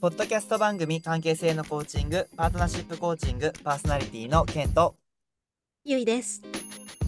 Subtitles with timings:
[0.00, 4.94] ポッドキャスト番組関係性のコーチング、パートナーシップコーチング、パーソナリティのケント。
[5.84, 6.40] ゆいです。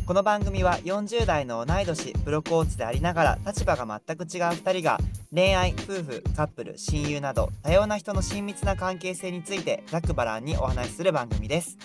[0.04, 4.98] この番組は40代の同い年、プロコーチでありながら立場が全く違う2人が
[5.32, 11.78] 恋愛、夫婦、カップル、親友など多様な人の親密な関係性についてざっくばらんにお話しする番組です。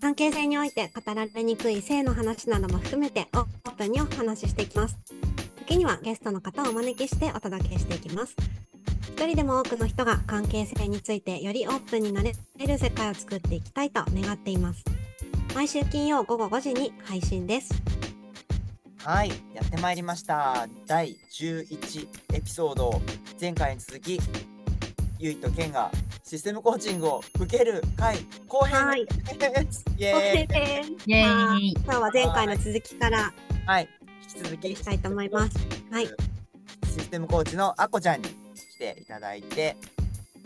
[0.00, 4.98] 関係性において語られにくい性の話なども含めてオープンにお話ししていきます。
[5.58, 8.34] 時にはゲストの方をお招きしてお届けしていきます。
[9.16, 14.84] 一人でも多くの人が関係性についてよりオープンになれる世界を作っていきたいと願っています。
[15.54, 17.72] 毎週金曜午後5時に配信です。
[19.02, 20.68] はい、やってまいりました。
[20.86, 23.00] 第11エピソード。
[23.40, 24.20] 前回に続き、
[25.18, 25.90] ゆいとけんが
[26.22, 29.82] システムコーチングを受ける回後編はいです。
[29.96, 30.96] イエーイ。
[31.06, 31.72] イエーイ。
[31.72, 33.32] 今日は前回の続きから
[33.64, 33.88] はい、
[34.24, 35.56] 引き続きいきたいと思います。
[35.90, 36.06] はい。
[36.06, 36.12] シ
[37.00, 38.45] ステムコーチのあこちゃんに
[38.76, 39.74] 来ていただいて、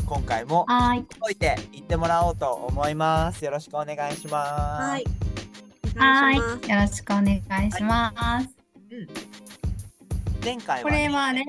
[0.06, 1.34] 今回もはーい。
[1.34, 3.44] ていってもらおうと思います。
[3.44, 4.82] よろしくお願いします。
[4.82, 5.02] はい。
[5.02, 8.48] よろしくお願いします。
[8.92, 9.08] うん。
[10.44, 11.44] 前回こは、ね、れはあれ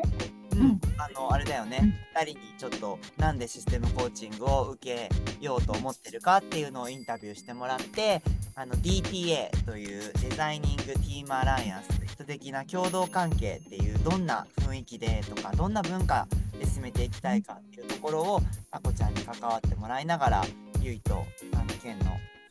[0.54, 5.10] うんうんあのあれだよね、二人にちょっとなんでシステムコーチングを受け
[5.40, 8.22] ようと思ってるかっていうのをインタビューしてもらって
[8.56, 16.28] あの DTA というデザイニングティームアライアンス人的な共同関係っていうどんな雰囲気でとかどんな文化
[16.62, 20.44] で進めていきたいかっていうところをあこちゃんに関わってもらいながら
[20.82, 22.06] ゆいとあのケンの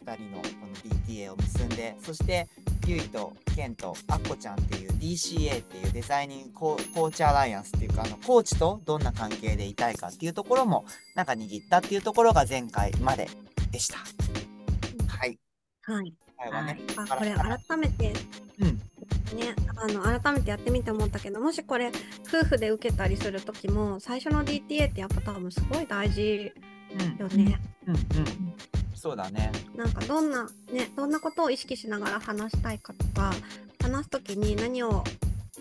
[0.04, 2.48] 2人のこの DTA を結んでそして
[2.86, 13.28] ゆいとケンとアッコちゃんっていう DCA っていうデザイニングコーチアライアンスっていうかあのコーチとどんな関係でいたいかっていうところもなんか握ったっていうところが前回まで
[13.70, 13.98] でした。
[15.06, 15.38] はい。
[15.82, 16.14] はい。
[16.50, 16.80] はね。
[16.96, 18.12] あ、これ改めて
[18.60, 18.80] うん。
[19.34, 21.92] ね、あの改めてやってみて思ったけどもしこれ
[22.26, 26.52] 夫婦で受けたりする時も最初の DTA ってやっぱ多分すごい大事
[26.92, 27.16] うん。
[27.16, 27.60] よね。
[27.86, 27.94] うん。
[27.94, 28.04] うん。
[28.94, 29.50] そうだね。
[29.74, 33.32] なんかどんなねどんなことを意識しながら話したいかとか
[33.80, 35.04] 話す時に何を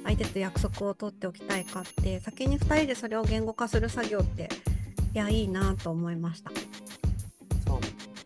[0.04, 4.50] 相手と約束を取っておきたいかって先に2人でそれを言語化する作業って
[5.14, 6.52] いやいいなと思いました。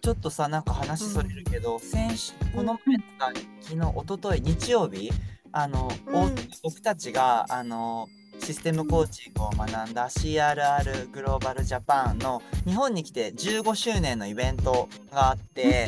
[0.03, 3.31] ちょっとさなんか話それるけど、先週この前か
[3.61, 5.09] 昨日一昨日日曜日
[5.53, 6.15] あの、うん。
[6.15, 6.29] お
[6.63, 8.09] 僕たちがあの
[8.39, 15.87] システムコーチングを学んだ CRR グローバルジャパンの日本に来て15周年のイベントがあって、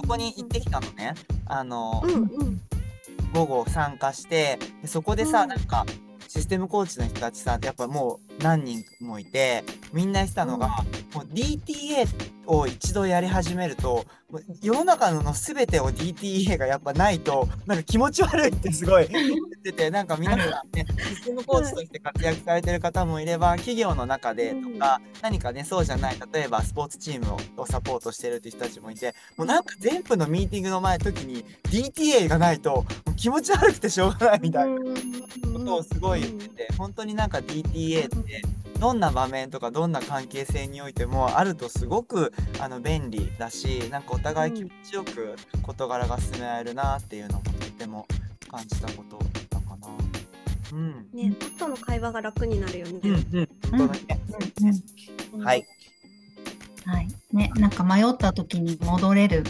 [0.00, 1.12] そこに行ってきたのね。
[1.44, 2.60] あの、うんうん。
[3.34, 5.48] 午後参加してでそこでさ、うん。
[5.50, 5.84] なんか
[6.30, 10.68] システムコーチの人たちさやっぱもう何人もいてみんな言ってたのが、
[11.12, 12.06] もう DTA
[12.46, 14.04] を一度やり始めると
[14.62, 32.84] 世の中の全てを DTA がやっぱないとなんか気持ち悪いってすごい 言っててなんか皆さんねシステムコーチとして活躍されてる方もいれば企業の中でとか何かねそうじゃない例えばスポーツチームをサポートしてるって人たちもいてもうなんか全部のミーティングの前の時に DTA がないと
[33.16, 34.78] 気持ち悪くてしょうがないみたいな
[35.70, 38.42] ことをすごい言ってて本当になんか DTA って
[38.80, 48.06] どんな場面とかどんな関係性においてもあるとすごくあの便利だしなんかお互い気持ちよく事柄が進められるなっていうのもとっても
[48.50, 49.88] 感じたことだったかな。
[50.72, 51.06] うん。
[51.12, 53.00] ね、後の会話が楽になるよね。
[53.04, 53.48] うんうん。
[53.70, 54.20] 本当だね。
[55.32, 55.66] うんはい。。
[56.84, 57.08] はい。
[57.32, 59.44] ね、なんか迷った時に戻れる、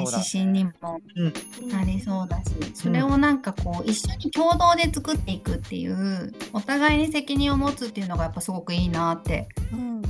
[0.00, 0.72] 指針にも
[1.16, 1.68] うん。
[1.68, 10.02] なりそうだし、それをなんかこう一緒に共同で作っていくっていう、お互いに責任を持つっていうのがやっぱすごくいいなって、うん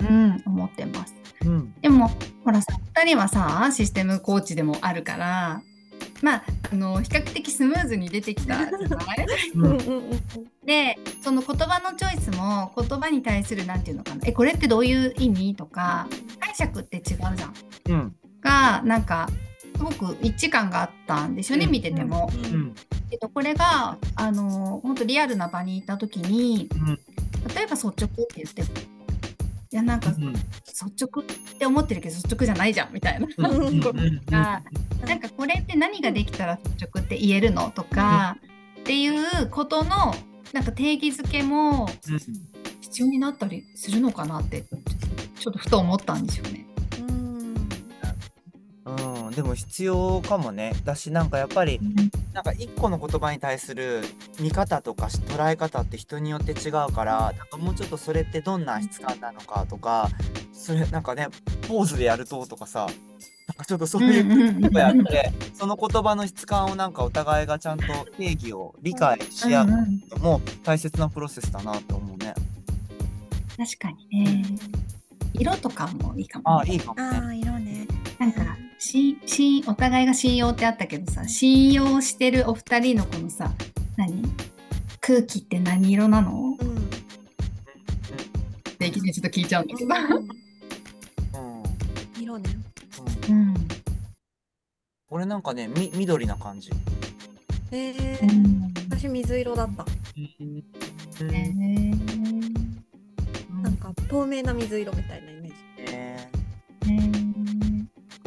[0.00, 1.14] うん、思ってます。
[1.44, 1.74] うん。
[1.80, 2.10] でも
[2.44, 5.62] ほらさ2人はさシステムコーチでもあるから
[6.22, 9.26] まああの比較的スムーズに出てきたじゃない？
[9.54, 10.20] うん うんうん
[10.64, 15.54] でその言葉のチョイスも言葉に対するなんていうのかなえこれってどういう意味？
[15.56, 16.06] とか
[16.38, 17.02] 解釈って違う
[17.36, 17.54] じゃん
[17.88, 18.16] うん。
[18.42, 19.28] がなんか
[19.76, 22.30] すごく一致感があったんでしょうね、うん見てても。
[22.32, 22.74] うん。
[23.10, 26.86] えっと、これがあの本当リアルな場にいた時にうん。
[27.54, 28.68] 例えば率直って言っても
[29.72, 30.32] いやなんかうん。
[30.32, 31.26] 率直っ
[31.58, 33.26] て思ってるけど率直じゃないじゃんみたいな。
[33.26, 33.92] こと
[34.30, 34.62] が
[35.06, 38.36] なんかこれって何ができたら率直って言えるのとか、
[38.80, 40.14] っていうことの
[40.52, 41.88] なんか定義づけも
[42.80, 44.64] 必要になったりするのかなって
[45.38, 46.61] ちょっとふと思ったんですよね。
[49.32, 49.36] うん。
[49.36, 50.72] でも必要かもね。
[50.84, 51.80] だしなんかやっぱり
[52.32, 54.02] なんか一個の言葉に対する
[54.40, 60.08] 見方とか捉え方って人によって違うからなんかもうちょっとそれってどんな質感なのかとか
[60.52, 61.28] それなんかね
[61.68, 62.86] ポーズでやるととかさ
[63.48, 67.84] なんかちょっとそういうことやってその言葉の質感をなんかお互いがちゃんと
[68.16, 69.76] 定義を理解し合うの
[70.18, 72.34] も大切なプロセスだなと思うね。
[73.58, 74.44] 確かにね。
[75.34, 76.72] 色とかもいいかも、あ、ね。
[76.72, 77.02] いいかもね。
[77.02, 77.86] ああ、色ね。
[78.22, 83.50] なんか、し、し、お互いが信用ってあったけどさ、信用してるお二人のこのさ、
[83.96, 84.22] 何？
[85.00, 86.56] 空気って何色なの？
[86.56, 86.76] うん。
[86.76, 86.80] っ
[88.78, 89.90] ていきなりちょっと聞いちゃうんだけど。
[92.16, 92.50] 色ね。
[93.28, 93.54] うん。
[95.10, 96.70] 俺なんかね、み、緑な感じ。
[97.72, 98.72] えうー、ん。
[98.88, 99.84] 私水色だった。
[100.16, 101.92] うんへー
[103.60, 105.41] なんか透明な水色みたいなイメージ。
[105.41, 105.41] えへー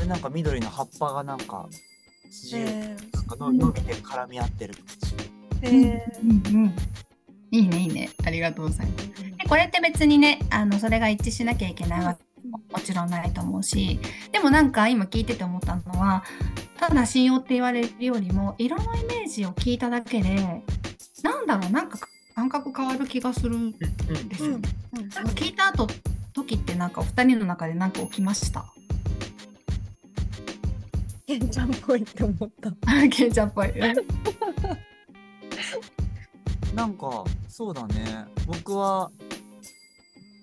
[0.05, 1.67] ーこれなんか緑の葉っぱがなんか、
[2.29, 5.15] 筋えなんかの伸びて絡み合ってる感じ。
[5.67, 6.75] ー、えうんうん。
[7.51, 8.09] いいね、いいね。
[8.25, 9.05] ありがとうございます。
[9.21, 13.99] ー、でこれって別にね、あの、それが一致しなきゃいけないわけももちろんないと思うし、
[14.31, 16.23] でもなんか今聞いてて思ったのは、
[16.77, 20.63] ただ信用って言われるよりも、色のイメージを聞いただけで、
[21.23, 21.97] なんだろう、なんか
[22.35, 23.77] 感覚変わる気がするんで
[24.09, 24.35] うん。
[24.35, 24.69] すよね。
[24.97, 25.87] うんなんか聞いた後、
[26.33, 28.65] 時ってなんかお二人の中で何か起きました？
[31.27, 32.69] ケンちゃんっぽいって思った。
[32.69, 33.73] あ、 ケンちゃんっぽい。
[36.75, 38.25] なんか、そうだね。
[38.45, 39.09] 僕は、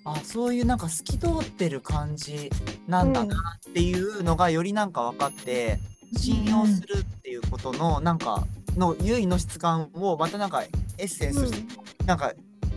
[0.05, 2.51] あ、そういうなんか透き通ってる感じ
[2.89, 5.79] なんだなっていうのがよりなんか分かって、
[6.17, 8.45] 信用するっていうことのなんか、
[8.77, 10.71] の優位の質感をまたなんかエ
[11.05, 12.33] ッセンスして、なんか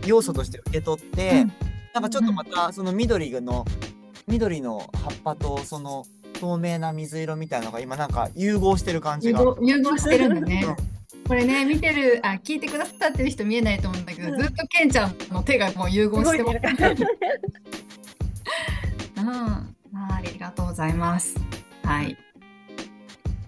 [0.06, 1.46] 要素として受け取って、
[1.92, 3.64] なんかちょっとまたその緑の
[4.28, 6.04] 緑の葉っぱとその
[6.36, 9.40] 透明な水色みたいなのが今なんか融合してる感じが。
[9.60, 11.28] 融合してるんだねう。
[11.28, 16.58] これね見てるあ聞いてくださってる人見えないと思うんだけど、うんずっとケンちゃんの手がもう融合してます。
[19.18, 21.34] うん、あありがとうございます。
[21.82, 22.16] はい。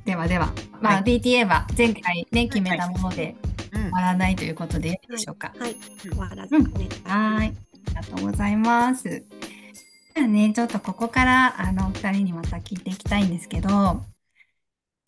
[0.04, 3.36] ではでは、まあ、はい DTA は前回ね決めたもので
[3.72, 5.52] うん終わらないということでいいでしょうか。
[5.58, 6.64] はい、終わらずね。
[7.04, 9.22] はーい、ありがとうございます。
[10.18, 14.02] じゃあね、ちょっとここからあのお二人にまた聞いていきたいんですけど、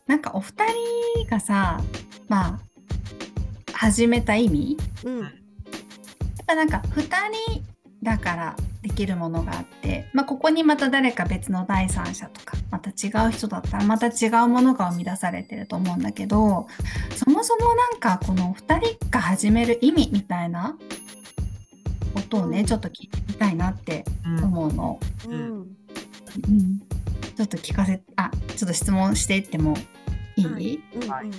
[0.07, 0.63] なんかお二
[1.17, 1.81] 人がさ、
[2.29, 5.19] まあ始めた意味、うん。
[5.19, 5.31] やっ
[6.47, 7.11] ぱなんか二人
[8.01, 16.67] だからできるものがあって、まあここにまた誰か別の第三者とか、また違う人だったらまた違うものが生み出されてると思うんだけど、
[17.17, 20.77] そもそもなんかこの二人が始める意味みたいな
[22.13, 24.99] ことをね、うんちょっと聞いてみたいなってうん思うの。
[25.27, 25.37] うん。
[25.37, 26.79] うん
[27.35, 29.75] ちょっと聞かせ、あ、ちょっと質問していっても
[30.35, 31.09] いい、はいうん。
[31.09, 31.31] はいうん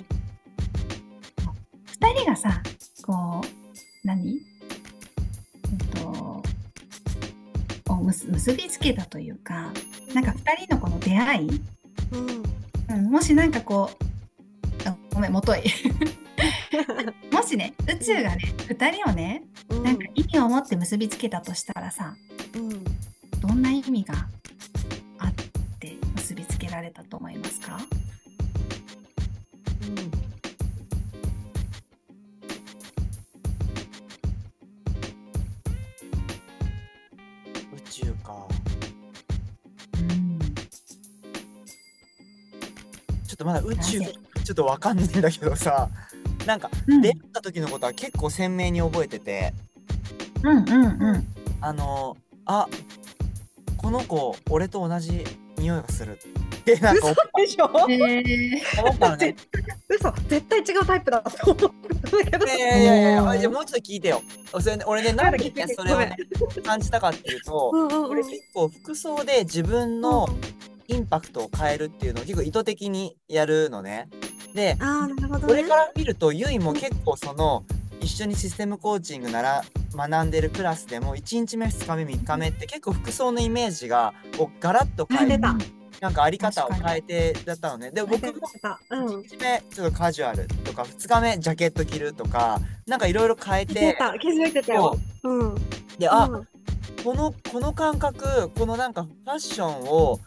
[1.85, 2.61] 二人がさ、
[3.05, 3.47] こう、
[4.03, 4.33] 何？
[4.35, 6.43] えっと、
[7.89, 9.71] を結結びつけたというか、
[10.13, 11.49] なんか二人のこの出会い、
[12.11, 12.43] うん。
[12.97, 13.89] うん、もしなんかこ
[14.85, 15.61] う、あごめん、もとい。
[17.31, 22.15] もしね、宇宙がね、二人をね、うんなんか意味を持って結びつけたとしたらさ、
[22.55, 22.83] うん。
[23.39, 24.13] どんな意味が
[25.19, 25.33] あっ
[25.79, 27.79] て結びつけられたと思いますか？
[37.73, 38.47] 宇宙か。
[39.97, 40.39] うん。
[40.39, 45.89] ちょっとまだ宇宙ちょっとわかんないんだけどさ、
[46.45, 47.01] なんかうん。
[47.01, 49.53] 出会った時のことは結構鮮明に覚えてて、
[50.43, 51.27] うんうんうん。
[51.61, 52.67] あの、あ、
[53.77, 55.23] この子俺と同じ
[55.57, 57.69] 匂いがするってなんか嘘でしょ？
[57.89, 59.35] えー、思ったのね。
[59.89, 60.11] 嘘。
[60.27, 61.71] 絶対違うタイプだと思ったん
[62.23, 64.21] だけどいやいやいやいやあじゃあもうちょっと聞いてよ。
[64.59, 66.17] それね俺ね、なんでそれをね、
[66.65, 68.05] 感じたかっていうと、うん。
[68.09, 70.27] 俺結構服装で自分の
[70.87, 74.09] インパクトを変えるっていうのを結構意図的にやるのね。
[74.53, 75.53] で、ああなるほどね。
[75.53, 77.63] 俺から見るとゆいも結構その
[77.99, 79.63] 一緒にシステムコーチングなら
[79.95, 87.91] 学んでるクラスでも1日目2日目3日目って結構服装のイメージがこうガラッと変えてなんかあり方を変えてだったのね。
[87.91, 88.33] で僕も
[88.89, 89.05] うん。
[89.21, 94.97] 1日目ちょっとカジュアルとか2日目ジャケット着るとかなんかいろいろ変え出てた気づいてたよ。
[95.23, 95.55] うん。
[95.97, 96.47] であ、うん。
[97.03, 100.19] このこの感覚このなんかファッションを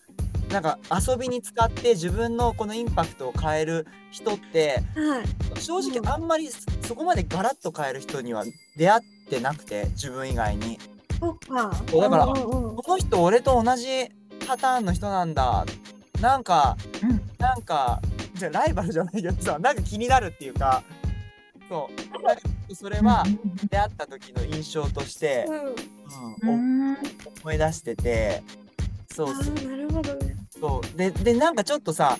[0.50, 5.22] なんか遊びに使って自分のこのインパクトを変える人っては
[5.56, 5.60] い。
[5.60, 6.08] 正直うん。
[6.08, 6.48] あんまり
[6.82, 8.44] そこまでガラッと変える人には
[8.76, 10.78] 出会ってなくて自分以外に。
[11.18, 11.38] そ
[11.98, 14.08] うだからこの人俺と同じ
[14.46, 15.66] パターンの人なんだ。
[16.20, 17.20] なんかうん。
[17.38, 18.00] なんか
[18.34, 20.82] じゃあライバルじゃないけどさなんか気になるっていうか
[21.68, 21.90] そ
[22.70, 22.74] う。
[22.74, 23.24] それは
[23.70, 25.56] 出会った時の印象として、うん。
[26.44, 26.96] うんうん。
[27.42, 28.42] 思い出してて
[29.16, 29.54] そうそう。
[29.66, 30.36] なるほどね。
[30.60, 30.98] そう。
[30.98, 32.18] ででなんかちょっとさ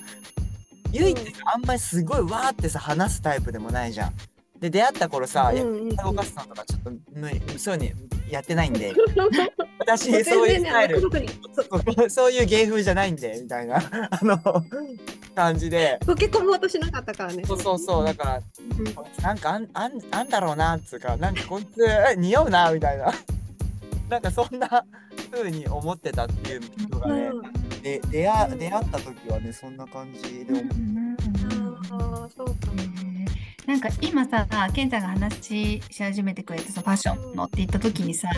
[0.93, 4.15] ゆいってさあんまりすごいわーってさ話すタイプでもないじゃん。
[4.59, 5.97] で出会った頃さ、うんやうんうん。
[5.97, 8.95] 動かすのとかちょっと無理そういうのやってないんで。
[9.79, 12.11] 私そういうスタイル。
[12.11, 13.77] そういう芸風じゃないんでみたいな。
[14.11, 14.39] あの
[15.35, 15.99] 感じで。
[16.03, 17.45] 溶け込もうとしなかったからね。
[17.47, 18.05] そうそうそう。
[18.05, 18.41] だから
[18.79, 19.23] うん。
[19.23, 21.17] なんかあんあんあんだろうなっつうか。
[21.19, 23.13] なんかこいつ似合うなみたいな
[24.09, 24.85] なんかそんな
[25.31, 30.71] 風に思ってたっていうのがね、うんで出会出会った時はねそんな感じで思って
[31.91, 32.55] ああ、そうか。
[33.67, 38.29] なんか今さ、ケンちゃんが話し始めてくれてさ、ファッションのって言った時にさ、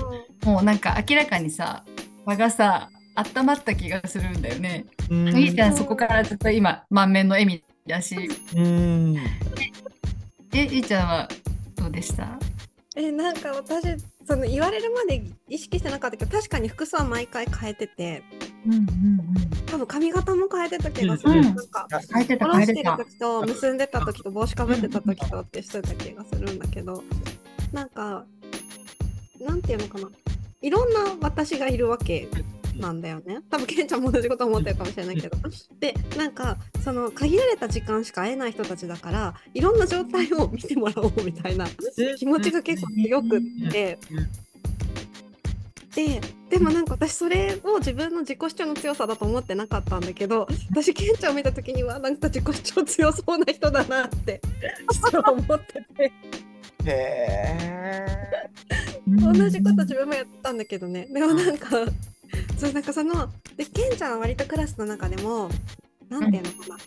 [0.44, 1.84] もうなんか明らかにさ、
[2.24, 4.86] 場がさ、温まった気がするんだよね。
[5.10, 8.16] うんいいじゃん、そこからずっと今、満面の笑みだし。
[8.56, 9.16] うん
[10.54, 11.28] え、いいちゃんは
[11.76, 12.38] どうでした？
[12.96, 13.96] え、なんか私、
[14.28, 18.22] その言われるまで意識してなかったけど、確かに服装は毎回変えてて、
[18.66, 18.84] うんうん
[19.64, 21.30] 多分髪型も変えてた気がする。
[21.32, 22.96] うんなんか、変えてた、下ろしてる。
[22.98, 27.02] 時と結んでた時と帽子かぶってた時とってしてた気がするんだけど
[27.72, 28.26] なんか
[29.40, 30.10] なんていうのかな
[30.60, 32.28] いろんな私がいるわけ
[32.78, 33.40] なんだよね。
[33.50, 35.36] 多分ケンちゃんも同じこと思ってるかもしれないけど。
[35.80, 41.66] でなんかその限られた時間しか会えない人たちだからいろんな状態を見てもらおうみたいな
[42.18, 43.98] 気持ちが結構強くって。
[45.94, 54.40] ででもなんか私それを自分の自己主張の強さだと思ってなかったんだけど私ケンちゃんを見た時にはなんか自己主張強そうな人だなって
[55.26, 56.12] 思ってて。
[56.84, 58.48] へえ
[59.08, 61.06] 同じこと自分もやったんだけどね。
[61.06, 61.68] でもなんか
[62.58, 65.48] そうなんかそのでケンちゃんは割とクラスの中でも
[66.08, 66.78] なんていうのかな、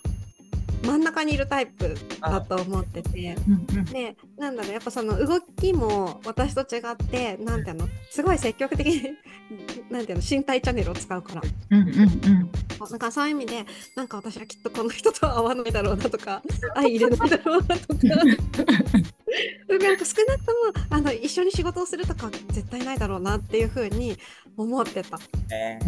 [0.83, 3.35] 真ん中にいるタイプだと思ってて。
[3.47, 3.85] うんうん。
[3.85, 9.09] でなんだろうやっぱその動きも私と違ってなんていうのすごい積極的に
[9.91, 11.41] なんていうの身体チャンネルを使うから。
[11.71, 12.51] うんうんうん。
[12.89, 16.41] なんかそういう意味でなんか私はきっとこの人とは合わないだろうなとか
[16.73, 17.99] 相入れないだろうなとか
[19.69, 24.17] なんか少なくともあの一緒に仕事をするとかは絶対ないだろうなっていうふうに
[24.57, 25.17] 思ってた。
[25.55, 25.79] へ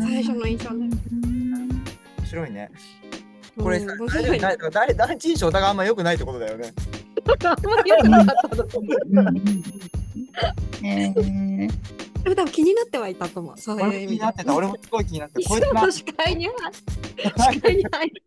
[0.00, 0.90] 最初の印象ね
[2.18, 2.70] 面白いね。
[3.58, 4.38] これさうん面白いね。
[4.38, 6.72] 大丈夫第第一印象お互いあんま良くないってことだよね。
[7.44, 8.96] あんまり良くなかったと思う。
[9.10, 9.36] うんうん
[10.84, 13.58] えーでも多分気になってはいたと思う。
[13.58, 14.12] そう俺もいう意味で。
[14.12, 14.54] 気になってた。
[14.54, 15.48] 俺もすごい気になってた。
[15.48, 16.54] こいの視界には
[17.50, 18.22] 視界に入る。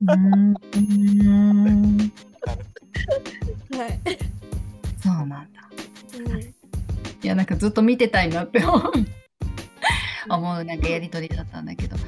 [0.00, 2.12] うん
[3.76, 4.00] はい、
[5.02, 5.68] そうなんだ。
[6.18, 6.54] うん
[7.20, 8.92] いやなんかずっと見てたいなって思う
[10.28, 11.96] 思うなんかやりとりだったんだけど。
[11.96, 11.98] う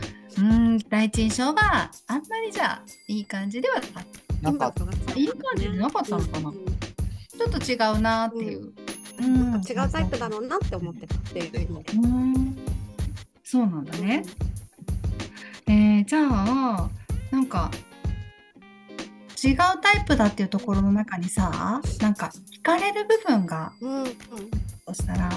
[0.40, 3.80] ーん第一印象はあんまりじゃあいい感じでは
[4.42, 8.72] なかったなんかいい感じなかったのかなうんうんちょっと違うなっていう。
[9.20, 11.84] うんなんか違うタイプだろうなって思ってたっていう。
[11.94, 12.56] うん
[13.42, 14.24] そうなんだね。
[15.66, 16.88] えーじゃあ
[17.30, 17.70] なんか
[19.42, 24.06] 違うタイプだっていうところの中にさなんか惹かれる部分がうん、うん、
[24.86, 25.30] としたら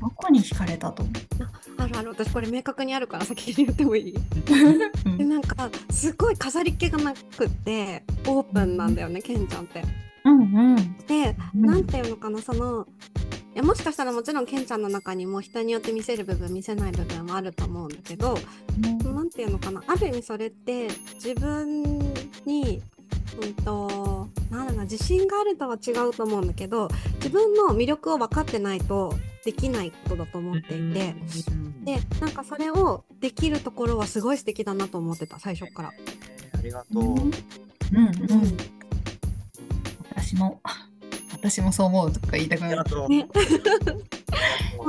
[0.00, 1.14] どこに惹かれたと思う？
[1.82, 2.08] あるある。
[2.10, 4.14] 私これ明確にあるから先に言ってもいい？
[5.18, 9.82] でなんかすごい飾り気がなくってオープンなんだよねケンちゃんって。
[10.24, 10.96] うんうん。
[11.06, 11.62] で、うん。
[11.66, 12.86] なんていうのかなその
[13.54, 18.38] いやもしかしたらもちろんケンちゃんの中にも人によって見せる部分見せない部分もあると思うんだけど
[19.04, 21.82] なんていうのかなある意味それって自分
[22.46, 22.80] に
[23.40, 31.14] うんとなんだろうな自信があるとは違うと思うんだけど自分の魅力を分かってないとできないことだと思っていて。
[31.84, 35.92] でなんかそれをできるところはすごい素敵だなと思ってた最初から。
[35.96, 37.02] えーありがとう。
[37.02, 37.30] うんうん
[40.14, 40.60] 私も
[41.32, 42.76] 私もそう思うとか言いたくなる。
[42.76, 43.08] ねそう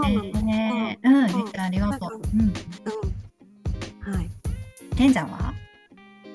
[0.06, 2.22] えなんだーうん、りうんっちゃんありがとう。
[2.34, 2.54] うん、うん
[4.14, 4.30] はい。
[4.98, 5.54] けんちゃんは？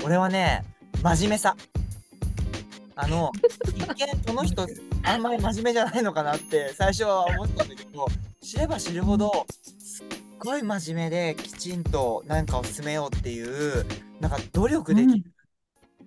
[0.02, 0.64] 俺はね、
[1.02, 1.54] 真面目さ。
[2.98, 3.30] あの、
[3.76, 4.66] 一見この人、
[5.04, 8.08] あんまり真面目じゃないのかなって最初は思ったんだけど、
[8.42, 9.46] 知れば知るほど、
[9.78, 10.06] すっ
[10.38, 13.84] ごい真面目できちんと何かを進めようっていう、
[14.18, 15.24] なんか努力できる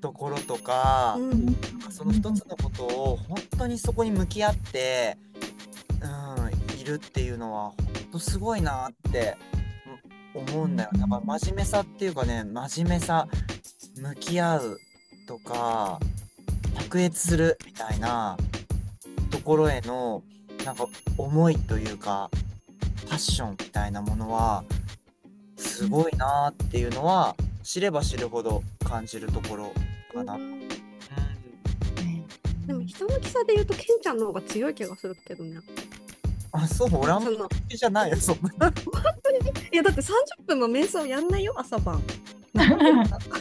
[0.02, 5.16] ところとか、うんなんかその一つのことを本当にそこに向き合って、
[6.02, 7.78] うん、いるっていうのは本
[8.14, 9.38] 当すごいなって
[10.34, 10.90] 思うんだよ。
[10.98, 13.28] やっぱ真面目さっていうかね、真面目さ、
[13.96, 14.78] 向き合う
[15.28, 16.00] とか、
[16.80, 18.38] 卓越するみたいな
[19.32, 20.24] ところへの
[20.66, 20.86] なんか
[21.18, 22.30] 思いというか、
[23.10, 24.64] パッションみたいなものは、
[25.58, 29.72] すごいなっていうのは、知れば知るほど感じるところ
[30.14, 30.34] かな。
[30.34, 30.68] うんね
[32.66, 35.60] でも人の気さで言うとケンちゃんの方が強い気がするけどね。
[36.52, 38.68] あ、そう、俺あんまその好きじゃないよ、そんな。
[39.72, 40.14] いやだって30
[40.48, 42.02] 分も瞑想やんないよ朝晩。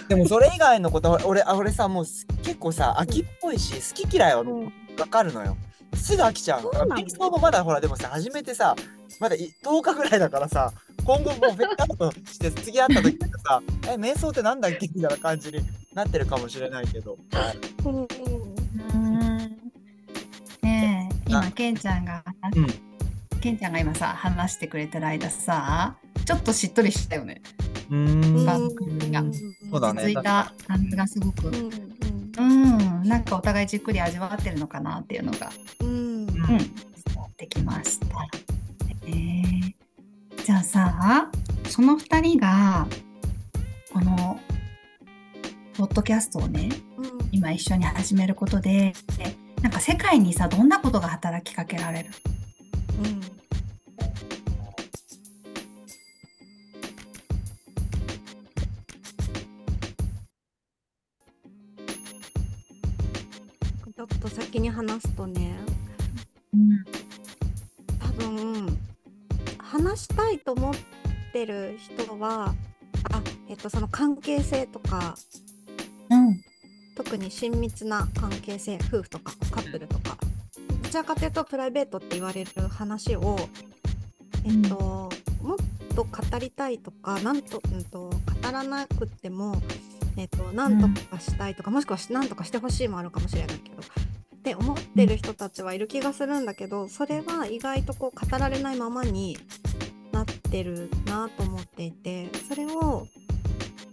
[0.09, 4.65] でもそれ以外のこと、俺、あ俺さ、もうす結構さ、秋っぽいし、好き嫌いはうん
[4.99, 5.57] わかるのよ。
[5.95, 6.73] すぐ飽きちゃうの。
[6.73, 8.77] そうなの瞑想もまだほらでもさ始めてさ
[9.21, 10.71] まだい10日ぐらいだからさ
[11.05, 14.87] 今後もうフェードアウトして次会った時とかさえ瞑想ってなんだっけ？
[14.95, 15.61] みたいな感じに
[15.95, 17.17] なってるかもしれないけど。
[17.85, 19.39] うんうん
[20.63, 22.23] ねえあ今ケンちゃんが、
[22.55, 22.67] うん
[23.41, 27.41] ケンちゃんが今さ話してくれてる間さちょっとしっとりしたよね
[27.89, 31.49] 番組が落ち着いた感じがすごく。
[31.49, 32.99] うんうん。
[33.01, 33.09] うん。
[33.09, 35.51] なんかお互いじっくり味わってるのかなっていうのが。
[35.81, 35.89] うん。
[35.89, 36.27] うん。
[36.29, 36.59] 伝
[37.17, 38.07] わってきました、
[39.07, 39.75] えー。
[40.45, 41.31] じゃあさ
[41.69, 42.87] その2人が
[43.93, 44.41] この
[45.77, 47.29] ポッドキャストをねうん。
[47.33, 48.93] 今一緒に始めることで
[49.63, 52.11] なんか世界にさどんなことが働きかけられる？
[53.03, 53.38] うん
[64.21, 65.55] と先に話すとね
[66.55, 66.85] うん。
[67.99, 68.79] 多分
[69.59, 70.75] 話したいと思っ
[71.33, 72.55] てる人は
[73.13, 75.15] あえっとその関係性とか
[76.11, 76.41] うん。
[76.97, 80.17] 特に親密な関係性夫婦とかカップルとか
[80.83, 83.39] どちらかというとプライベートって言われる話を
[84.45, 85.11] えっと、
[85.43, 85.59] もっ
[85.95, 88.19] と語りたいとかなんと,、うん、と語
[88.51, 89.61] らなくっても
[90.17, 93.83] えっとなんとかしたいとか、もしくはしなんとかしてほしいもあるかもしれないけど
[94.39, 99.37] って思ってる人たちはいる気がするんだけどそれは意外とこう語られないままに
[100.13, 103.07] なってるなと思っていてそれを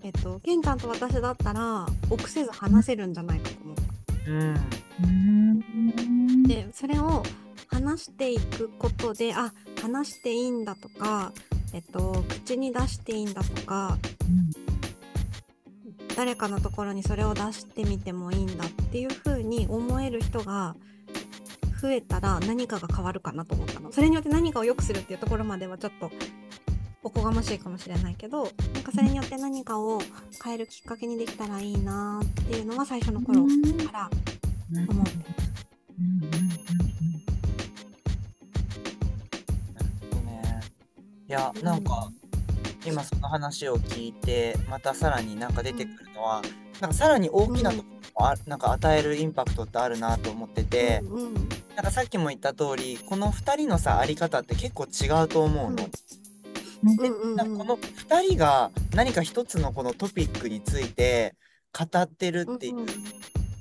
[0.03, 4.31] えっとケンちゃんと私だったら臆せず話せるんじゃないかと思った。
[4.31, 4.55] うん
[5.03, 7.23] うんでそれを
[7.67, 11.33] 話していくことであ話していいんだとか、
[11.73, 13.97] えっと、口に出していいんだとか
[16.15, 20.75] 誰かのところにそれを出してみてもいいんだっていう風に思える人が
[21.81, 23.91] 増えたら何かが変わるかなと思ったの。
[23.91, 26.09] それによって何かを良くするっていうところまではちょっと
[27.03, 30.01] おこがましいかもしれないけどなんかそれによって何かを
[30.43, 34.25] 変えるきっかけにできたらいいなっていうのは最初の頃から思って
[34.71, 34.99] なるほど
[40.21, 40.61] ね。
[41.27, 42.11] いや、なんか、
[42.85, 46.41] 今その話を聞いて、またさらになんか出てくるのは、
[46.79, 47.83] なんかさらに大きなとこ
[48.17, 55.75] ろもあなんか与えるインパクトってあるなと思ってて、うんうんなんかさっきも言った通り、この2人のさ、あり方って結構違うと思うの。
[55.75, 61.33] でこの2人が何か一つのこのトピックについて
[61.73, 62.87] 語ってるっていう、うんうん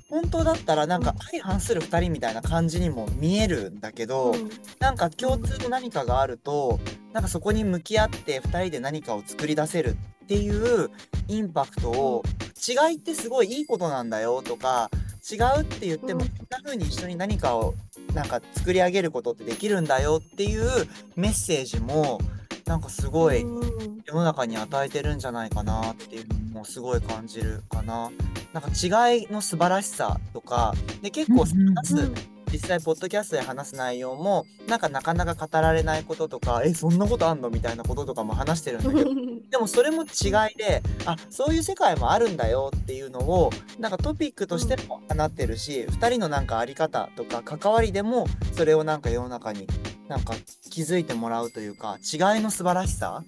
[0.09, 4.49] 本当だったらなんか相反する2人みたいな感じにも見えるんだけど、うん。
[4.79, 6.79] なんか共通の何かがあると
[7.11, 10.89] なんかそこに向き合って2人で何かを作り出せるっていう
[11.27, 12.23] インパクトを
[12.67, 14.89] 違いってすごいいいことなんだよとか
[15.31, 16.27] 違うって言ってもうん。
[16.29, 17.73] こんな風に一緒に何かを
[18.13, 20.69] なんか作り上げることってできるんだよっていう
[21.15, 22.19] メッセージも
[22.65, 24.01] なんかすごいうん。
[24.05, 28.11] 世の中に与えてるんじゃないかなっていうのもすごい感じるかな。
[28.53, 32.11] なんか違いの素晴らしさとかで結構うんうん話す、
[32.51, 39.11] 実際ポッドキャストで話す内容もなんかなかなか語られないこととかえそんなことあんのみたいなこととかも話してるんだけど
[39.51, 49.67] でもそれも違いであそういう世界もあるんだよっていうのをなんかトピックとしても放ってるし、2人のなんかあり方とか関わりでもそれをなんか世の中に
[50.07, 50.33] なんか
[50.69, 53.23] 気づいてもらうというか違いの素晴らしさ、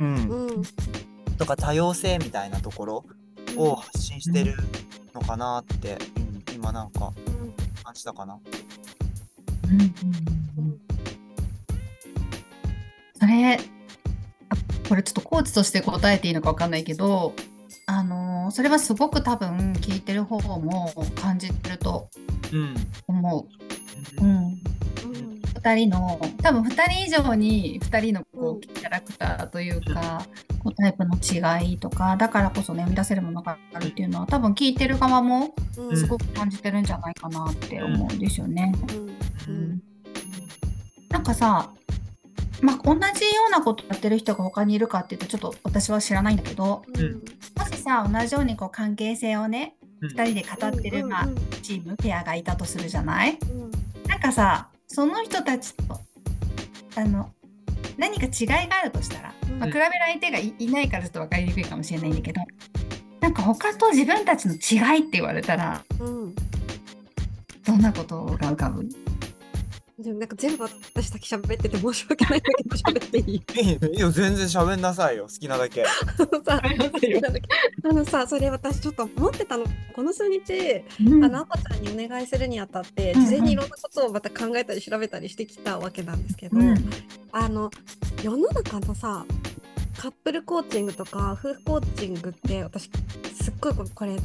[0.00, 0.16] うん。
[0.28, 0.62] うん。
[1.38, 3.04] とか多様性みたいなところ
[3.56, 4.54] を発信してる
[5.14, 7.12] のかなって、うん今なんか
[7.84, 8.38] 感じたかな。
[13.18, 13.58] それあ
[14.88, 17.34] これちょっとコーチとして答えていいのか分かんないけど
[17.86, 22.08] あのーそれはすごく多分聞いてる方も感じてると
[22.52, 22.74] うん。
[23.06, 23.46] 思う。
[24.22, 24.39] ううんん、うん
[25.62, 30.24] 2人の多分2人以上に2人のこうキャラクターというか、
[30.62, 35.96] こうタイプの違いとかだからこそね生み出せるものがあるっていうのは多分聞いてる側もうん。
[35.96, 38.72] すごく感じてるんじゃないかなって思うんですよね。
[39.46, 39.54] うん。
[39.54, 39.82] うん。
[41.10, 41.70] なんかさ、
[42.62, 43.08] まあ、同じよ
[43.48, 47.22] うなことやってる人が他にいるかっていうとちょっと私は知らないんだけどうん。
[47.58, 50.10] もしさ同じようにこう関係性をねうん。
[50.10, 53.38] 2人で語ってる、まあうん、チームペアがいたとするじゃない？
[53.42, 53.70] うん。
[54.08, 56.00] なんかさその人たちと
[56.96, 57.30] あの
[57.96, 62.40] 何か違いがあるとしたら、まあ、うん比べる相手がいいないからちょっと分かりにくいかもしれないんだけど
[63.20, 66.34] なんか他と自分たちの違いって言われたらうん。
[67.64, 68.88] どんなことが浮かぶ？
[70.02, 73.34] でもなんか全部私先喋ってて申し訳ないんだけど喋っていい？
[73.34, 75.84] いいよいいよ全然喋んなさいよ好きなだけ。
[75.84, 75.86] あ
[76.18, 76.62] のさ
[77.82, 79.64] あのさそれ私ちょっと思ってたの。
[79.94, 83.26] この数日あの赤ちゃんにお願いするにあたってうんうん。
[83.26, 86.74] 事前にいろんなことをまた考えたり調べたりしてきたわけなんですけど、うん。
[87.32, 87.70] あの
[88.22, 89.26] 世の中のさ
[89.98, 92.90] カップルコーチングとか夫婦コーチングって私
[93.34, 94.16] すっごいこれこれ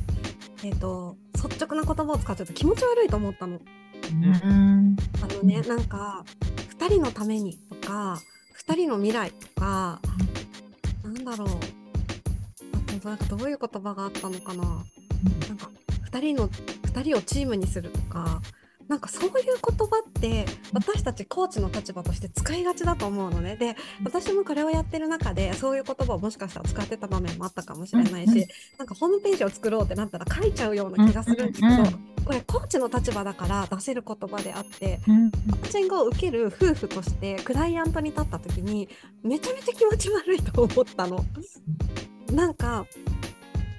[0.63, 3.59] えっ、と率直な言葉を使っちゃうと気持ち悪いと思ったの。
[4.11, 4.95] うん。
[5.21, 6.23] あのね、なんか
[6.79, 8.19] 2人のためにとか
[8.67, 9.99] 2人の未来とか、
[11.03, 11.47] なんだろう。
[11.47, 14.63] あとなんかどういう言葉があったのかな。
[14.63, 14.69] な
[15.53, 15.69] んか
[16.11, 18.41] 2人の2人をチームにするとか
[18.87, 23.55] なんかそういう言葉って私たちコーチの立場として使いがちだと思うのね。
[23.55, 31.67] で私もこれをやってる中でそういう言葉をもしかしたら使ってた場面もあったかもしれないし、なんかホームページを作ろうってなったら書いちゃうような気がするんだけど、
[32.25, 35.31] これコーチの立場だから出せる言葉であってうん。
[35.31, 38.89] コーチングを受ける夫婦としてクライアントに立った時に
[39.23, 41.23] めちゃめちゃ気持ち悪いと思ったの。
[42.31, 42.85] なんか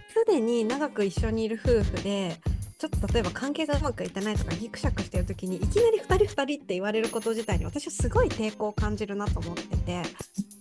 [0.09, 2.41] すでに長く一緒にいる夫婦で
[2.79, 10.03] ちょっと例えば関係がうまくいってないとかギクシャクしてる時にいきなり2人2人って言われること自体に私はすごい抵抗を感じるなと思ってて。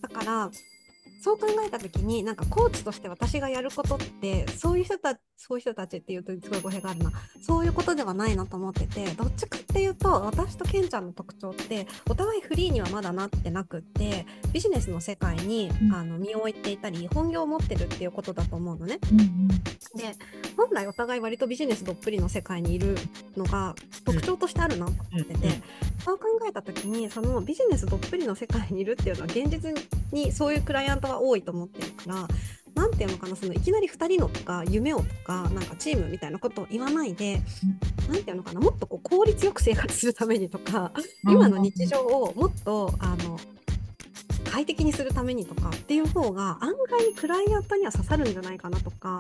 [0.02, 0.52] だから
[1.26, 7.12] そう考えた時になんかコーチとして私がやることってそういう人たそういう人たちっていうとすごい語弊があるな。
[7.42, 15.96] そういうことではないなと思っててどっちかっていうと私とケンちゃんの特徴ってお互いフリーにはまだなってなくってビジネスの世界にうん。
[15.96, 19.00] あの身を置いていたり本業を持ってるっていうことだと思うのね。
[19.12, 19.48] うん
[19.96, 20.14] で
[20.56, 22.98] 本来お互い割とビジネスどっぷりの世界にいる
[23.38, 25.64] のが特徴としてあるなと思ってて、うん
[26.06, 29.74] そう考えた時にそのビジネスどっぷりの世界にいるっていうのは現実
[30.12, 32.28] にそういうクライアントは多いと思ってるから。
[32.76, 37.42] なんていうのかなそのいきなり2人のとか夢をとかなんかチームみたいなことを言わないで、
[38.10, 40.92] なんていうのかなもっとこう効率よく生活するためにとか、
[41.24, 43.40] 今の日常をもっとあの
[44.52, 49.20] 快適にするためにとかっていう方が案外クライアントには刺さるんじゃないかなとか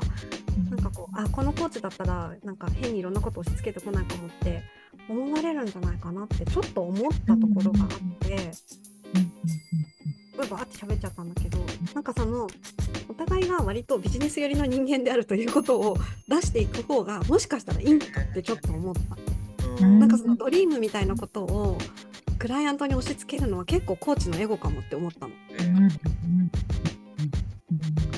[0.69, 4.63] なんかこうあこのコーチだったらなんか変にいろんなことを押し付けてこないかもって
[5.09, 8.51] 思われるんじゃないかなってちょっと思ったところがあって。
[10.43, 11.57] バーって喋っちゃったんだけど
[11.93, 12.47] なんかその
[13.07, 19.83] お互いが割とビジネス寄りの人間であるということを出していく方がもしかしたらいいんだってちょっと思った。
[19.83, 19.99] うん。
[19.99, 21.77] なんかそのドリームみたいなことを
[22.39, 25.33] クライアントに押し付けるのは結構コーチのエゴかもって思ったの。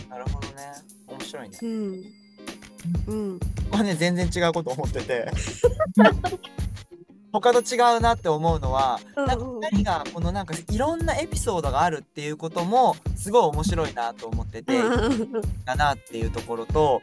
[0.10, 0.74] なるほどね
[1.08, 2.04] 面白いねうん。
[3.08, 3.40] うん。
[3.72, 5.32] これね全然違うこと思ってて
[7.41, 14.73] 他と違うなって思うのはなんか2人がこのなんかいろんなエピソードがあるっていうこともすごい面白いなと思ってて
[15.65, 17.02] だなっていうところと。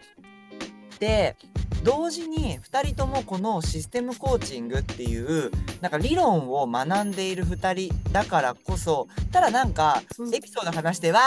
[0.98, 1.36] で
[1.82, 5.50] 同時に2人ともこのシステムコーチングっていう
[5.82, 10.34] なんか理論を学んでいる2人だからこそただなんかうん。
[10.34, 11.20] エピソード話して「わ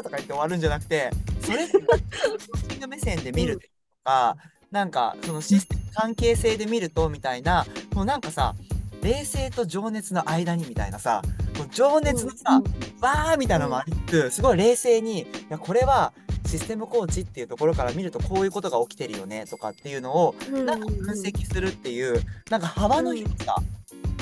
[0.00, 1.10] ー!」とか言って終わるんじゃなくて
[1.40, 3.66] それってコーチング目線で見ると
[4.04, 4.36] か、
[4.72, 8.54] なんかそのシステム関係性で見るとみたいなもうなんかさ
[9.02, 11.22] 冷静と情熱の間にみたいなさ
[11.58, 12.62] もう情熱のさ、
[13.00, 16.12] わーみたいなのもありつつすごい冷静にいやこれは
[16.46, 23.56] システムコーチっていうところから見るとこういうことが起きてるよねとかっていうのをうんなんか分析するっていうなんか幅の広さ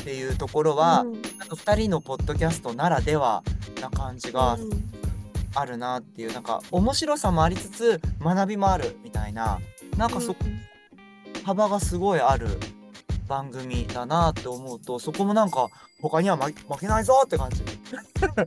[0.00, 1.12] っていうところは、うん。
[1.12, 3.42] なんか2人のポッドキャストならでは
[3.80, 4.70] な感じがうん
[5.54, 9.58] あるなっていうなんか面白さもありつつ学びもあるみたいな
[9.96, 10.36] なんかそ
[11.44, 12.46] 幅がすごいある
[13.26, 15.68] 番組だなって思うとそこもなんか
[16.00, 17.62] 他には負負けないぞって感じ。
[17.92, 18.44] やった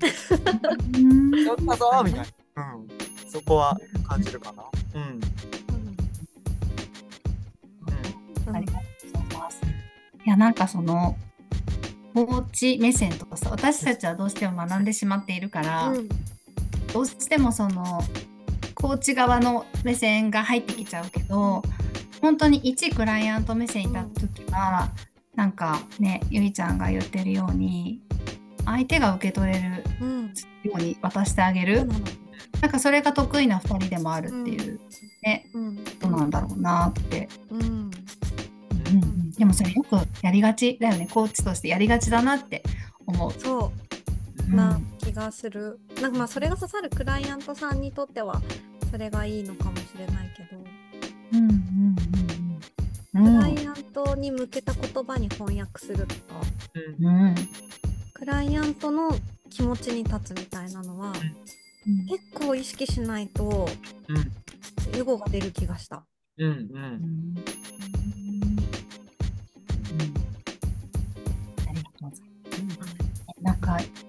[1.77, 2.87] ぞーみたいな、うん、
[3.29, 4.63] そこは感じるかな。
[4.95, 5.21] うん。
[8.47, 8.55] うん。
[8.55, 8.81] ありがとう
[9.13, 9.39] ござい。
[9.39, 9.61] ます。
[10.25, 11.15] いやなんかその
[12.13, 16.09] コーチ目線とかさ私たちはどうしても学んでしまっているから、うん
[16.93, 18.01] どうしてもその
[18.75, 21.63] コーチ側の目線が入ってきちゃうけど
[22.21, 24.89] 本当に一クライアント目線に立った時は、
[25.35, 28.01] なんかねゆいちゃんが言ってるように
[28.65, 30.33] 相手が受け取れるうん。
[30.63, 32.05] ように渡してあげる、そうなの
[32.61, 34.79] なんかそれが得意な2人でもあるっていう、
[35.21, 35.75] ねうん。
[35.77, 37.27] ことなんだろうなって。
[37.49, 37.91] うん。
[39.37, 41.09] でもそれよくやりがちだよね。
[41.11, 42.63] コーチとしてやりがちだなって
[43.05, 43.33] 思う。
[43.33, 43.63] そう。
[43.65, 43.92] うん
[44.49, 45.79] な気がする。
[46.01, 48.41] なんかまあそれが刺さるクライアントさんにとっては
[48.91, 50.61] それがいいのかもしれないけど、
[51.33, 51.95] うんうん
[53.13, 53.39] うんうん。
[53.39, 56.21] クライアントに向けた言葉に翻訳するとか、
[56.99, 57.05] うん。
[57.05, 57.35] うん
[58.13, 59.11] クライアントの
[59.49, 61.11] 気持ちに立つみたいなのは
[61.87, 62.05] うん。
[62.07, 63.67] 結構意識しないと
[64.07, 64.97] うん。
[64.97, 66.05] エゴが出る気がした。
[66.37, 66.55] うんううん。
[66.55, 67.35] ん。
[71.67, 73.03] ありがとうございます。
[73.65, 73.83] はい。
[73.83, 74.02] いや、いっ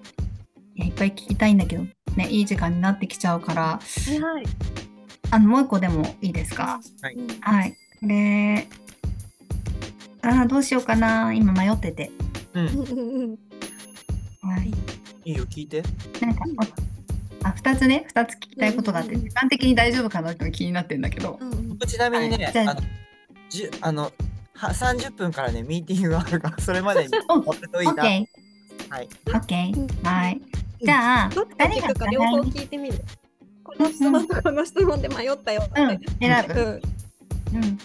[0.95, 1.83] ぱい聞きたいんだけど、
[2.15, 3.79] ね、いい時間になってきちゃうから、は
[4.11, 4.45] いはい。
[5.31, 6.79] あの、もう一個でもいいですか？
[7.01, 7.71] はいうんはい。
[7.71, 7.77] こ
[8.07, 8.67] れ、
[10.21, 11.33] あーどうしようかな。
[11.33, 12.11] 今迷ってて。
[12.53, 12.67] うん。
[12.67, 12.87] うんうん
[13.23, 13.37] うん
[14.49, 14.71] はい。
[15.25, 15.81] いいよ、聞いて。
[16.21, 16.43] なんか、
[17.43, 21.37] あ、二つね、二つ聞きたいことがあって、うんうんうん時間的に大丈夫かなって気になってんだけど。
[21.41, 22.81] うんうん僕ちなみにね、はいじゃああの、
[23.49, 24.03] じゅあの、
[24.53, 27.93] は30分からね、ミーティングがあるから、それまでに お終わるといいな。
[27.93, 28.29] オッケ
[28.89, 29.09] はい。
[29.25, 30.05] ー、オッケうんー。
[30.07, 30.41] はい。
[30.85, 33.03] じゃあ、どっち二人が聞くか両方聞いてみる。
[33.63, 35.81] この質問とこの質問で迷ったよって。
[35.81, 36.81] うん、選ぶ。
[37.53, 37.77] うんうん。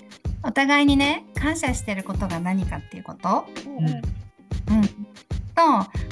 [0.43, 3.47] お互いにね、感謝してることが何かっていうこと？
[3.67, 4.83] うんうん。
[5.55, 5.63] と、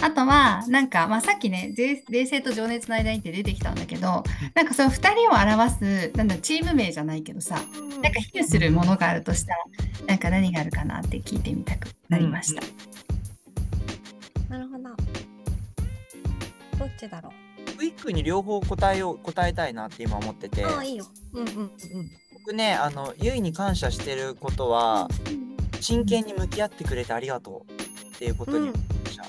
[0.05, 4.24] あとは、なんか、まあ、さっきね、ぜ冷静と情熱の間にって出てきたんだけど、
[4.55, 5.70] なんかその二人を表
[6.11, 7.57] す、なんだ、チーム名じゃないけどさ、
[8.03, 9.64] なんか比喩するものがあるとしたら、
[10.07, 12.62] なんか何があるかなって聞いてみたくなりました。
[14.51, 14.90] なるほど。
[16.98, 17.32] ちだろ
[17.76, 21.06] クイックに両方答えよう、答えたいなって今思っててう。、ああ、いいよ。
[21.32, 21.70] うんうんうん。
[22.34, 25.08] 僕ね、あの、ゆいに感謝してることは、
[25.80, 27.72] 真剣に向き合ってくれてありがとう
[28.14, 28.82] っていうことにうん感
[29.12, 29.22] 謝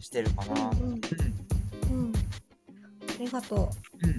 [0.00, 0.70] してるかな。
[0.70, 0.98] うんうんうん。
[2.06, 2.12] うん。
[2.14, 2.20] あ
[3.20, 3.70] りがと
[4.02, 4.10] うん。
[4.10, 4.16] う。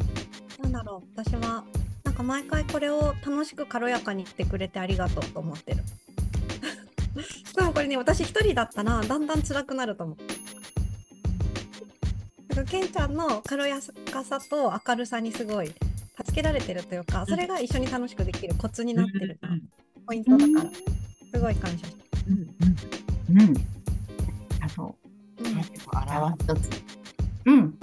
[0.63, 1.21] なんだろう。
[1.21, 1.65] 私は、
[2.05, 5.83] なんか毎回これを楽しく軽やかにしてくれてありがとうと思ってる。
[7.55, 10.17] でもこれね、私一人だったらだんだん辛くなると思う。
[12.53, 13.79] だからケンちゃんの軽や
[14.11, 15.73] かさと明るさにすごい
[16.23, 19.61] 助けられてるというか、それが一緒に楽しくできるコツになってるうん
[20.05, 20.71] ポイントだから、
[21.33, 23.57] すごい感謝してうんうんうん。
[24.61, 24.95] あと、
[25.39, 25.45] る。
[25.45, 26.83] うん表一つ。
[27.45, 27.77] うん。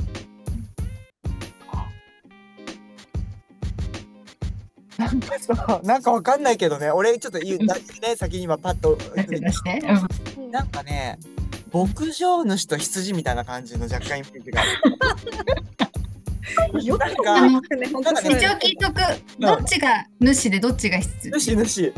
[4.98, 8.96] なんかさ、なんかわかんないけどね、俺ちょっと言う、だね、先に今パッと。
[9.16, 9.80] 出して。
[10.38, 11.18] うんなんかね、
[11.72, 14.70] 牧場主と羊みたいな感じの若干イメージがある。
[16.84, 17.62] よくか一応
[18.58, 19.00] 聞いとく。
[19.38, 21.30] どっちが主でどっちが羊？
[21.30, 21.94] 主主。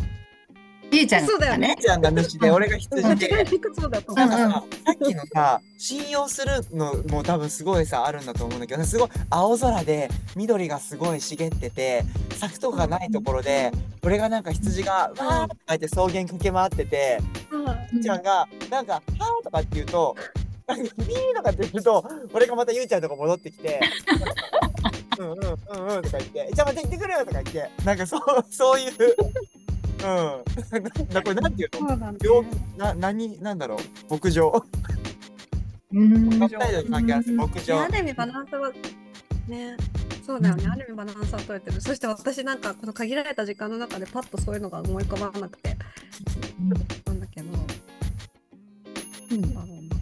[0.93, 1.75] ゆいちゃんそうだよね。
[1.79, 3.27] 姉ちゃんが主で、俺が羊間違で。
[3.27, 4.29] いなくそうだと思う。
[4.29, 4.53] なん。
[4.53, 12.05] かさ、さっきのさ、信用するのも多分すごいさ、あるんだと思うんだけど、すごい青空で緑がすごい茂ってて、
[12.39, 17.19] 柵とかがないところで、俺がなんか羊がわーって書いて草原駆け回ってて、
[17.93, 20.15] ゆうちゃんがなんか、はーとかって言うと、
[20.67, 23.81] なんかビーとかって言うと、俺がまたゆうちゃんのとこ戻ってきて、
[25.19, 25.45] うんうんう
[25.93, 28.93] んうんとか言って、じゃあまた行ってくるよとか言って、なんかそう、そういう、
[30.03, 30.45] うん。
[31.15, 31.89] なこれなんていうの？
[31.89, 32.45] そうなんだ病
[32.77, 33.79] な、何、なんだろう？
[34.13, 34.65] 牧場。
[35.95, 37.83] うん北海道に関係ある牧いや場。
[37.83, 37.89] あ。
[37.89, 38.73] る意味バランスは
[39.49, 39.77] ね
[40.27, 41.81] そうだよね、ある意味バランスは取れてる。
[41.81, 45.77] そして私なんかこの限られた時間の中でパッとそういうのが思い浮かばなくて。
[47.07, 47.59] なんだけど、な
[49.37, 49.97] んだろうな。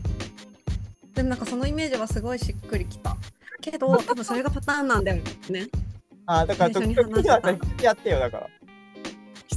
[1.14, 3.16] でもなんかそのイメージはすごいしっくりきた。
[3.62, 5.68] けど多分それがパターンなんだよね。
[6.26, 8.46] あ、だから、時話してた々やってよ、だから。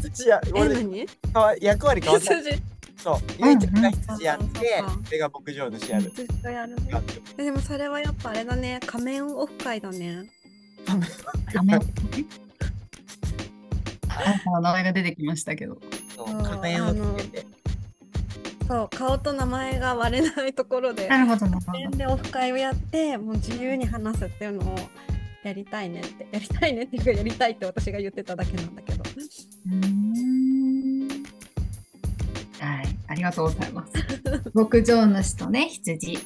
[0.10, 2.36] 羊や、え俺、何かわ役割変わった。
[2.42, 2.62] 羊
[2.98, 6.12] そう、ゆいちゃんが羊やっうんてうんうん、俺が牧場主やる。
[7.38, 8.80] でもそれはやっぱあれだね。
[8.86, 10.24] 仮面オフ会だね。
[10.86, 10.96] ダ
[11.63, 11.76] メ。
[11.76, 11.80] あ
[14.30, 15.78] なたの名前が出てきましたけど。
[16.16, 17.48] そううん仮面をつけて。
[18.68, 21.46] そう顔と名前が割れないところでなるほど
[21.98, 24.76] でオフ会をやってもう自由に話すっていうのを
[25.44, 26.28] やりたいねって。
[26.32, 29.04] やりたいねっていうかやりたいって私が言ってただけなんだけど
[32.60, 33.93] はい、ありがとうございます。
[34.54, 36.19] 牧場主とね、羊。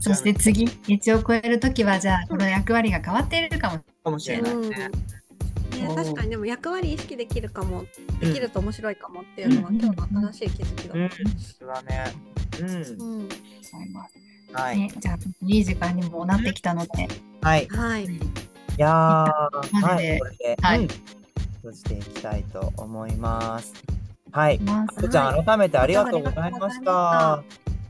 [0.00, 4.18] そして次、一を超えるときは、じゃあ、この役割が変わっているかも。
[4.18, 4.76] しれないうんね。
[4.78, 7.84] ね確かにでも役割意識できるかも
[8.20, 12.04] できると面白いかもっていうのは、うん今日の新しい気づきだうん、った、それはね。
[12.60, 13.28] うん。
[14.52, 14.78] はい。
[14.78, 17.08] ね、じゃあ、いい時間にもなってきたので、
[17.42, 17.66] はい。
[17.68, 19.82] はいいやー、はい。
[19.82, 21.17] マジでこれで、はいうん
[21.58, 23.72] 閉じていきたいと思います。
[24.32, 24.60] はい。
[24.66, 27.42] あこちゃん、改めてありがとうございました。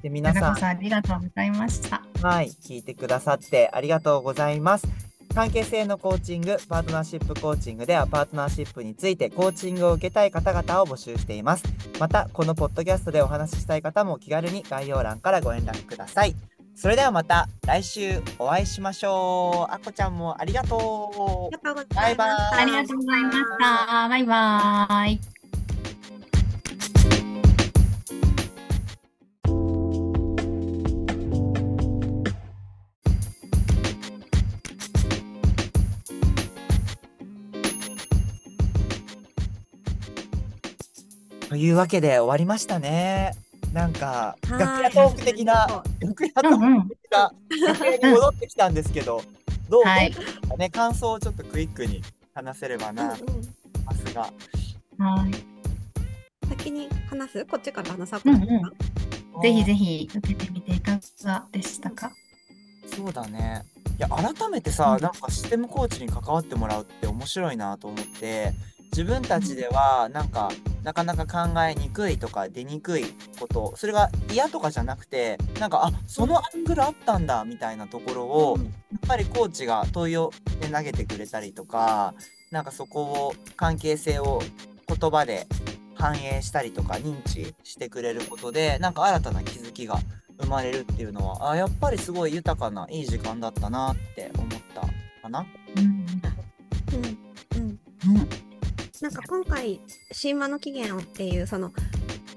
[0.03, 2.03] で、皆さん、さん、ありがとうございました。
[2.23, 4.87] はい、聞いてくださってありがとうございます。
[5.35, 11.65] 関係性のコーチング、パートナーシップコーチングではパートナーシップについてコーチングを受けたい方々を募集しています。
[12.01, 16.35] また、このポッドキャストでお話ししたい方も気軽に概要欄からご連絡ください。
[16.81, 19.75] それではまた来週お会いしましょう。
[19.75, 21.65] あこちゃんもありがとうあり。
[21.65, 24.09] がとうございましたバイバイありがとうございました。
[24.09, 25.21] バイバイ。
[41.49, 43.48] というわけで終わりましたね。
[43.73, 44.59] なんかはい。
[44.59, 46.89] 楽屋トーク的な楽屋トーク。
[46.89, 47.33] 的な
[47.69, 49.23] 楽屋に戻ってきたんですけど、
[49.69, 50.15] どうはい。
[50.59, 52.03] ね感想をちょっとクイックに
[52.35, 53.47] 話せればなと思い
[53.85, 54.33] ますが。
[54.99, 56.49] はい。
[56.49, 57.47] 先に話す？
[57.47, 58.45] こっちから話そうかな、うんう
[59.39, 59.43] ん。
[59.43, 62.11] ぜひぜひ受けてみていかがでしたか？
[62.97, 63.65] そうだね。
[63.99, 65.03] いや改めてさ、うん。
[65.03, 68.53] なんかシステムコーチに関わってもらうって面白いなと思って
[68.93, 70.51] 自分たちではなんか
[70.89, 73.05] なかなか考えにくいとか出にくい
[73.39, 78.65] ことそれが嫌とかじゃなくてなんかあそのアングルあったんだみたいなところを、うん。
[78.65, 78.73] やっ
[79.07, 82.15] ぱりコーチが問いを、ね、投げてくれたりとか
[82.51, 84.41] なんかそこを関係性を
[84.87, 85.47] 言葉で
[85.95, 89.99] 反映したりとか認知してくれることでなんか新たな気づきが
[90.41, 94.81] 生まれるっていうのはあやっぱりすごい豊かないい時間だったなって思った
[95.21, 95.45] かな。
[95.77, 95.85] うん。
[95.85, 97.61] うん。
[97.61, 97.79] うん。
[98.17, 98.48] うん
[99.01, 99.81] なんか今回
[100.21, 101.73] 神話の起源をっていうその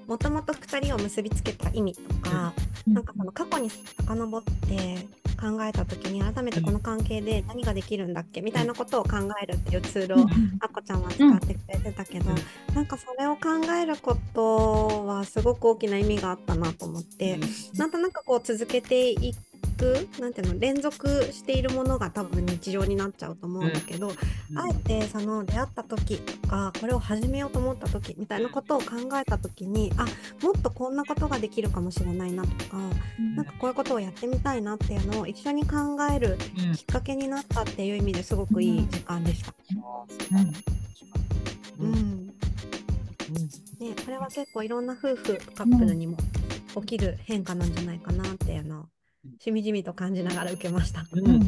[0.08, 2.54] もともと2人を結びつけた意味とか、
[2.88, 2.94] うん。
[2.94, 5.08] なんかその過去に遡って
[5.40, 10.26] 考えた時に改めてこの関係で何ができるんだっけみたいなことを考えるっていうツールを
[10.60, 12.76] あこちゃんは使ってくれてたけど、うん。
[12.76, 13.42] なんかそれを考
[13.82, 17.40] えることはすごく大きな意味があったなと思って、
[17.76, 19.38] なんとなくこう続けていく
[20.20, 24.12] なんていうの連続しているものが多分日常になっちゃうと思うんだけど、
[24.56, 28.86] あえてその出会った時とかこれを始めようと思った時みたいなことを考
[29.20, 30.06] えた時にあ
[30.44, 32.78] もっとこんなことができるかもしれないなとか
[33.36, 35.78] なんかこういうことをやってみたいなっていうのを一緒に考
[36.12, 39.54] えるうんきっかけになったっていう意味ですごくいい時間でした。
[41.80, 41.92] ううん。
[41.92, 42.28] んうん。
[43.80, 46.18] ね、これは結構いろんな夫婦カップルにも
[46.76, 48.86] 起きる変化なんじゃないかなっていうのを
[49.40, 51.06] しみじみと感じながら受けました。
[51.12, 51.40] うん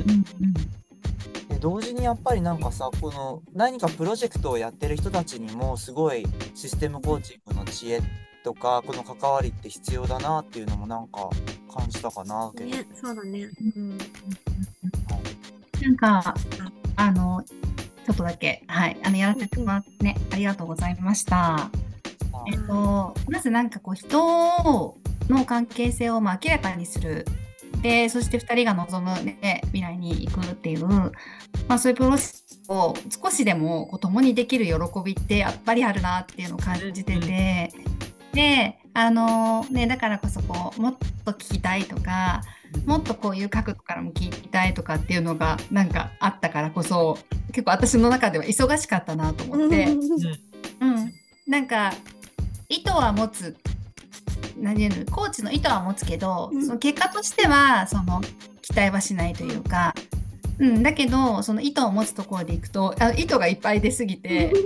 [1.49, 7.99] で同時にやっぱりなんかさこの何かプロジェクトをやってる人たちにもすごいシステムコーチングの知恵
[8.43, 11.29] とかこの関わりって必要だなっていうのもなんか
[11.73, 13.49] 感じたかなけど、ね、そうだね。
[13.75, 13.97] うん。
[15.81, 16.35] なんか、
[16.95, 21.71] あの、ちょっとだけ、はい、あの、やらせてもらってね、ありがとうございました。
[22.51, 24.95] えっと、まずなんかこう、人
[25.29, 27.25] の関係性をまあ明らかにする。
[27.83, 31.11] で、そして2人が望む、ね、未来に行くっていう、ま
[31.67, 37.71] あ、そういうプロセスを少しでもこう共にできる喜びってやっぱりあるなっていうのを感じてて、
[38.33, 42.41] で、あのね、だからこそこう、もっと聞きたいとか、
[42.85, 47.17] もっとこういう角度からも聞きたいとかっていうのがなんかあったからこそ
[47.47, 51.13] 結構私の中では忙しかったなと思って、うん、
[51.47, 51.93] なんか
[52.69, 53.55] 意図は持つ
[54.63, 56.65] 何言うのコーチの意図は持つけど、うん。
[56.65, 58.21] その結果としてはその
[58.61, 59.93] 期待はしないというか、
[60.57, 64.53] うん、だけどその意図を持つところでいくとあ意図がいっぱい出すぎて。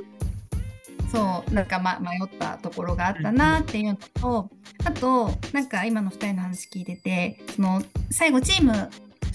[1.10, 4.50] そうなんか、ま、迷ったところがあったなっていうのと、
[4.84, 7.82] あとなんか今の2人の話聞いててその
[8.12, 8.90] 最後チーム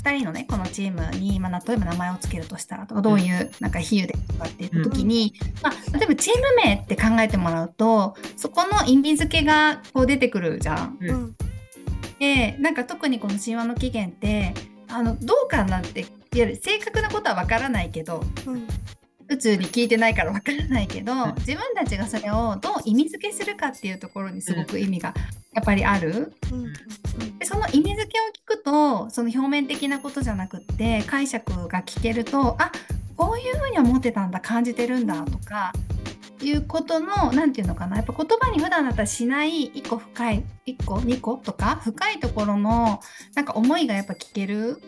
[0.05, 10.99] 2人のねこのチームに、まあ、例えば名前を付けるとしたらとかどういうなんか比喩でとかっていう時に、まあ、例えばチーム名って考えてもらうとそこの意味付けがこう出てくるじゃん。
[11.01, 11.37] うん。
[12.19, 14.55] でなんか特にこの神話の起源って
[14.89, 18.67] あのどうかなんていわゆる正確なことはわからないけどうん。
[19.29, 21.35] 宇宙に聞いてないからわからないけど、ん。
[21.37, 25.15] 自分たちがそれをどう意味付けするかっていうところにすごく意味が
[25.53, 26.35] やっぱりある。
[26.51, 26.73] うんうん
[27.39, 32.73] でその意味付けを聞くとその表面的なことじゃなくって解釈が聞けるとあ
[33.17, 35.73] こういうふうに思ってたんだ感じてるんだとか
[36.41, 43.01] いうことの何て言うのかなやっぱ言葉に普段だったらしない1個深い1個2個とか深いところの
[43.35, 44.81] なんか思いがやっぱ聞ける。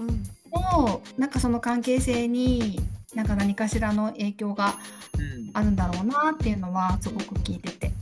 [0.00, 0.22] うん。
[0.52, 2.78] となんかその関係性に
[3.14, 4.74] なんか何かしらの影響が
[5.18, 5.50] うん。
[5.54, 7.92] あるんだろうなっていうのはすごく聞いてて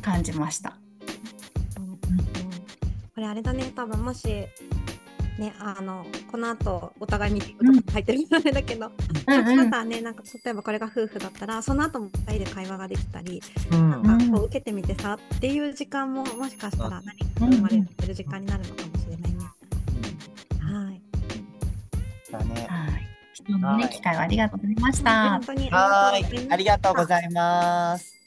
[0.00, 0.78] 感じました。
[3.18, 4.28] うんこれあれだね多分もし
[5.38, 19.38] ねあのこの後お互いミーティングとか入ってるのあれだけど、うんうんまたねなんか例えばこれが夫婦だったらその後も2人で会話ができたりうんなんかこう受けてみてさっていう時間ももしかしたら何か生まれてる時間になるのかもしれないね。
[20.60, 21.02] はい。
[22.30, 22.66] だね。
[22.68, 23.08] はい。
[23.34, 25.44] 質問のね、はい機会をありがとうございました本。
[25.44, 28.17] 当にありがとうございます。